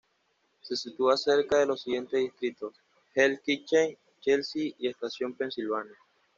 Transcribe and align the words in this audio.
Se 0.61 0.75
sitúa 0.75 1.15
cerca 1.15 1.59
de 1.59 1.67
los 1.67 1.83
siguientes 1.83 2.19
distritos: 2.19 2.73
Hell's 3.13 3.39
Kitchen, 3.41 3.95
Chelsea 4.19 4.73
y 4.79 4.87
Estación 4.87 5.35
Pensilvania. 5.35 5.93